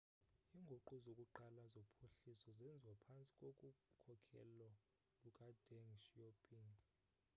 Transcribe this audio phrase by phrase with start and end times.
[0.55, 4.69] inguqu zokuqala zophuhliso zenziwa phantsi kokukhokhelo
[5.21, 6.71] lukadeng xiaoping